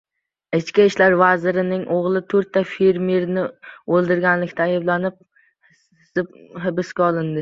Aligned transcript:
Ichki 0.59 0.85
ishlar 0.91 1.15
vazirining 1.21 1.83
o‘g‘li 1.97 2.23
to‘rtta 2.35 2.63
fermerni 2.71 3.43
o‘ldirganlikda 3.99 4.67
ayblanib 4.73 5.21
hibsga 6.67 7.09
olindi 7.11 7.29